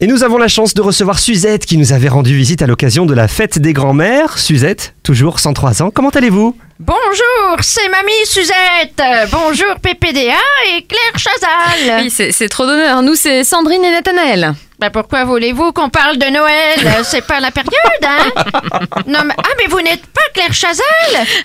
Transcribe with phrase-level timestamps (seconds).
[0.00, 3.04] Et nous avons la chance de recevoir Suzette qui nous avait rendu visite à l'occasion
[3.04, 4.38] de la fête des grands-mères.
[4.38, 6.56] Suzette, toujours 103 ans, comment allez-vous?
[6.78, 9.02] Bonjour, c'est Mamie Suzette.
[9.32, 10.38] Bonjour PPDA
[10.68, 12.02] et Claire Chazal.
[12.02, 13.02] Oui, c'est c'est trop d'honneur.
[13.02, 14.54] Nous, c'est Sandrine et Nathanaël.
[14.78, 16.78] Bah pourquoi voulez-vous qu'on parle de Noël?
[17.02, 17.72] C'est pas la période,
[18.04, 18.30] hein?
[19.08, 20.84] Non mais ah mais vous n'êtes pas Claire Chazal?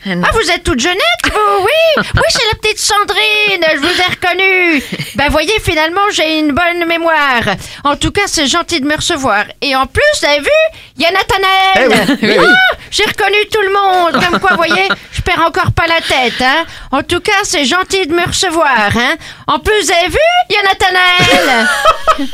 [0.05, 3.65] Ah vous êtes toute jeunette vous Oui, oui c'est la petite Sandrine.
[3.73, 4.83] Je vous ai reconnue.
[5.15, 7.41] Bah voyez finalement j'ai une bonne mémoire.
[7.83, 9.45] En tout cas c'est gentil de me recevoir.
[9.61, 10.49] Et en plus vous avez vu
[10.97, 12.17] il y a Nathanaël.
[12.21, 12.45] Eh oui, oui, oui.
[12.47, 14.23] Ah, j'ai reconnu tout le monde.
[14.23, 16.41] Comme quoi voyez je perds encore pas la tête.
[16.41, 18.95] Hein en tout cas c'est gentil de me recevoir.
[18.95, 19.15] Hein
[19.47, 20.19] en plus vous avez vu
[20.49, 21.67] il y a Nathanaël.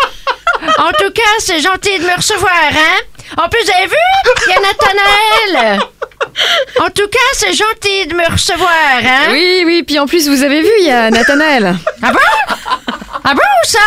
[0.78, 3.00] En tout cas, c'est gentil de me recevoir, hein?
[3.38, 3.96] En plus, vous avez vu?
[4.48, 5.80] Il y a Nathanaël!
[6.82, 8.70] En tout cas, c'est gentil de me recevoir,
[9.06, 9.28] hein?
[9.32, 11.78] Oui, oui, puis en plus, vous avez vu, il y a Nathanaël.
[12.04, 12.20] Ah bon?
[13.24, 13.80] Ah bon, ça?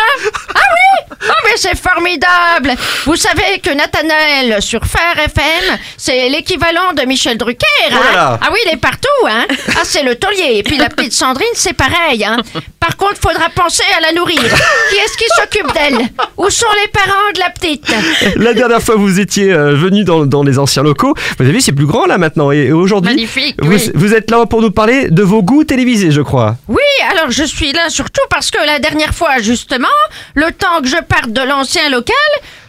[0.54, 1.11] Ah oui?
[1.28, 2.72] Oh, mais c'est formidable!
[3.04, 7.96] Vous savez que Nathanaël, sur Phare FM, c'est l'équivalent de Michel Drucker, hein?
[8.12, 8.38] Oh.
[8.40, 9.44] Ah oui, il est partout, hein?
[9.76, 10.56] Ah, c'est le taulier.
[10.58, 12.36] Et puis la petite Sandrine, c'est pareil, hein?
[12.80, 14.40] Par contre, faudra penser à la nourrir.
[14.40, 16.08] Qui est-ce qui s'occupe d'elle?
[16.36, 17.86] Où sont les parents de la petite?
[18.36, 21.60] La dernière fois vous étiez euh, venu dans, dans les anciens locaux, vous avez vu
[21.60, 23.90] c'est plus grand là maintenant et aujourd'hui Magnifique, vous, oui.
[23.94, 26.56] vous êtes là pour nous parler de vos goûts télévisés je crois.
[26.68, 26.78] Oui,
[27.10, 29.88] alors je suis là surtout parce que la dernière fois, justement,
[30.34, 32.16] le temps que je parte de l'ancien local,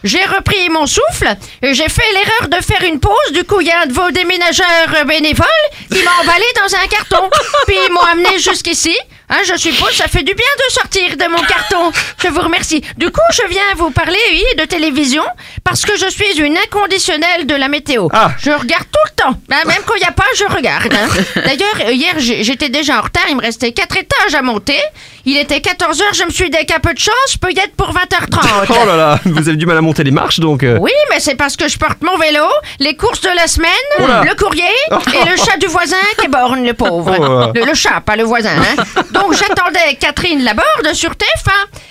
[0.02, 3.32] j'ai repris mon souffle et j'ai fait l'erreur de faire une pause.
[3.32, 5.46] Du coup, il y a un de vos déménageurs bénévoles
[5.90, 7.30] qui m'a emballé dans un carton.
[7.66, 8.94] Puis ils m'ont amené jusqu'ici.
[9.30, 11.90] Hein, je suppose ça fait du bien de sortir de mon carton.
[12.22, 12.82] Je vous remercie.
[12.98, 15.24] Du coup, je viens vous parler, oui, de télévision
[15.64, 18.08] parce que je suis une inconditionnelle de la météo.
[18.12, 18.32] Ah.
[18.38, 19.38] Je regarde tout le temps.
[19.50, 20.92] Hein, même quand il n'y a pas, je regarde.
[20.92, 21.08] hein.
[21.46, 23.24] D'ailleurs, hier, j'étais déjà en retard.
[23.30, 24.78] Il me restait quatre étages à monter.
[25.24, 26.02] Il était 14h.
[26.12, 28.66] Je me suis dit qu'un peu de chance, je peux y être pour 20h30.
[28.84, 30.62] Oh là là, vous avez du mal à monter les marches donc.
[30.62, 32.44] euh, Oui, mais c'est parce que je porte mon vélo,
[32.80, 34.22] les courses de la semaine, Oula.
[34.24, 37.14] le courrier et le chat du voisin qui borne le pauvre.
[37.18, 37.52] Oh.
[37.58, 38.50] Le, le chat, pas le voisin.
[38.50, 39.02] hein.
[39.14, 41.50] Donc j'attendais Catherine Laborde sur TF1.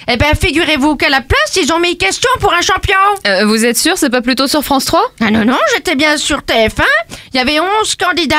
[0.10, 2.98] Eh ben, figurez-vous qu'à la place, ils ont mis question pour un champion.
[3.26, 6.18] Euh, vous êtes sûr, c'est pas plutôt sur France 3 Ah non, non, j'étais bien
[6.18, 6.84] sur TF1.
[7.34, 8.36] Il y avait 11 candidats.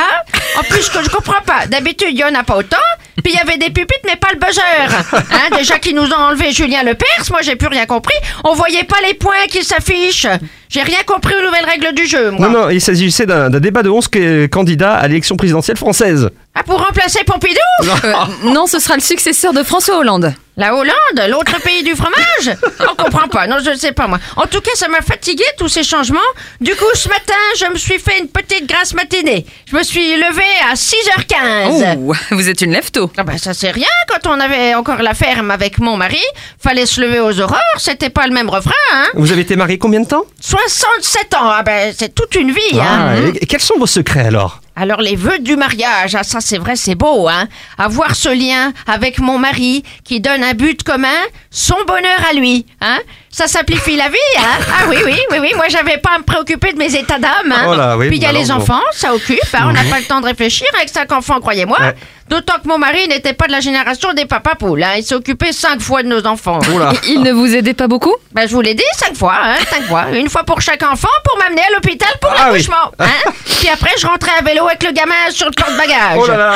[0.58, 1.66] En plus, que je comprends pas.
[1.66, 2.76] D'habitude, il y en a pas autant.
[3.22, 4.62] Puis il y avait des pupitres, mais pas le buzzer.
[5.14, 8.14] Hein, déjà qu'ils nous ont enlevé Julien Lepers, moi j'ai plus rien compris.
[8.44, 10.26] On voyait pas les points qui s'affichent.
[10.68, 12.48] J'ai rien compris aux nouvelles règles du jeu, moi.
[12.48, 16.28] Non non, il s'agissait d'un débat de 11 que- candidats à l'élection présidentielle française.
[16.56, 17.58] Ah, pour remplacer Pompidou
[18.04, 18.12] Euh,
[18.44, 20.32] Non, ce sera le successeur de François Hollande.
[20.56, 20.94] La Hollande,
[21.28, 22.56] l'autre pays du fromage
[22.88, 24.20] On comprend pas, non, je ne sais pas moi.
[24.36, 26.20] En tout cas, ça m'a fatigué tous ces changements.
[26.60, 29.44] Du coup, ce matin, je me suis fait une petite grasse matinée.
[29.68, 31.96] Je me suis levée à 6h15.
[31.98, 33.10] Oh, vous êtes une lève-tôt.
[33.16, 36.22] Ah ben ça c'est rien, quand on avait encore la ferme avec mon mari,
[36.62, 39.76] fallait se lever aux aurores, c'était pas le même refrain, hein Vous avez été marié
[39.78, 40.24] combien de temps?
[40.40, 43.86] 67 ans, ah ben c'est toute une vie, Ah, hein et- et quels sont vos
[43.88, 44.60] secrets alors?
[44.76, 47.46] Alors les vœux du mariage, ah ça c'est vrai, c'est beau, hein.
[47.78, 51.08] Avoir ce lien avec mon mari qui donne un but commun,
[51.50, 52.98] son bonheur à lui, hein.
[53.30, 54.58] Ça simplifie la vie, hein.
[54.68, 57.52] Ah oui, oui, oui, oui, moi j'avais pas à me préoccuper de mes états d'âme,
[57.52, 57.64] hein.
[57.68, 60.06] Oh oui, Puis il y a les enfants, ça occupe, hein, on n'a pas le
[60.06, 61.78] temps de réfléchir avec cinq enfants, croyez-moi.
[61.80, 61.94] Ouais.
[62.28, 64.94] D'autant que mon mari n'était pas de la génération des papas poules, hein.
[64.96, 66.58] il s'occupait cinq fois de nos enfants.
[66.74, 66.92] Oula.
[67.06, 68.14] Il ne vous aidait pas beaucoup?
[68.32, 70.06] Ben, je vous l'ai dit, cinq fois, hein, cinq fois.
[70.12, 72.58] Une fois pour chaque enfant pour m'amener à l'hôpital pour Ah oui.
[72.60, 72.92] l'accouchement.
[72.98, 73.30] Hein?
[73.58, 76.18] Puis après, je rentrais à vélo avec le gamin sur le porte-bagages.
[76.18, 76.54] Oh là là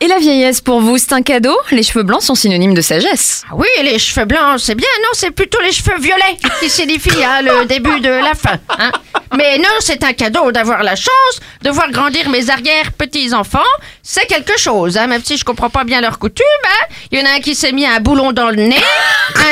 [0.00, 1.56] Et la vieillesse pour vous, c'est un cadeau?
[1.70, 3.44] Les cheveux blancs sont synonymes de sagesse.
[3.50, 4.88] Ah oui, les cheveux blancs, c'est bien.
[5.02, 8.58] Non, c'est plutôt les cheveux violets qui signifient hein, le début de la fin.
[8.78, 8.92] Hein?
[9.36, 13.58] Mais non, c'est un cadeau d'avoir la chance de voir grandir mes arrière-petits-enfants.
[14.02, 16.44] C'est quelque chose, hein, même si je comprends pas bien leurs coutumes.
[16.64, 16.86] Hein?
[17.10, 18.82] Il y en a un qui s'est mis un boulon dans le nez,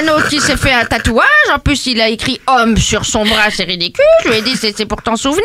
[0.01, 1.27] un autre qui s'est fait un tatouage.
[1.55, 4.05] En plus, il a écrit homme sur son bras, c'est ridicule.
[4.25, 5.45] Je lui ai dit, c'est pour t'en souvenir.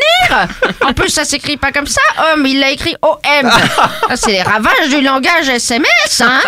[0.82, 2.02] En plus, ça s'écrit pas comme ça.
[2.34, 3.52] Homme, il l'a écrit OM.
[4.16, 6.42] C'est les ravages du langage SMS, hein.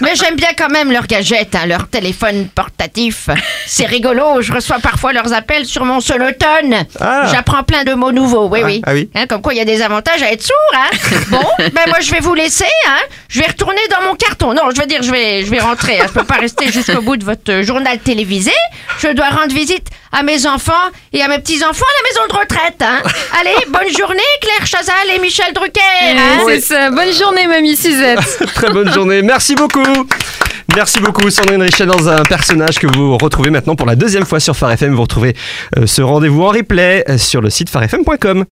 [0.00, 3.28] Mais j'aime bien quand même leurs gadgets, hein, leur téléphone portatif.
[3.66, 6.86] C'est rigolo, je reçois parfois leurs appels sur mon sonotone.
[7.00, 7.25] Ah.
[7.30, 8.82] J'apprends plein de mots nouveaux, oui, Ah, oui.
[8.86, 9.10] ah oui.
[9.14, 10.96] Hein, comme quoi, il y a des avantages à être sourd, hein.
[11.28, 12.98] Bon, ben moi, je vais vous laisser, hein.
[13.28, 14.54] Je vais retourner dans mon carton.
[14.54, 16.00] Non, je veux dire, je vais, je vais rentrer.
[16.00, 16.04] Hein.
[16.08, 18.52] Je peux pas rester jusqu'au bout de votre journal télévisé.
[19.00, 20.72] Je dois rendre visite à mes enfants
[21.12, 23.02] et à mes petits-enfants à la maison de retraite, hein.
[23.40, 26.38] Allez, bonne journée, Claire Chazal et Michel Drucker, hein.
[26.46, 26.90] C'est ça.
[26.90, 28.20] Bonne journée, mamie Suzette.
[28.54, 29.82] Très bonne journée, merci beaucoup
[30.76, 34.40] Merci beaucoup Sandrine Richet dans un personnage que vous retrouvez maintenant pour la deuxième fois
[34.40, 34.94] sur Phare FM.
[34.94, 35.34] Vous retrouvez
[35.78, 38.44] euh, ce rendez-vous en replay euh, sur le site farfm.com.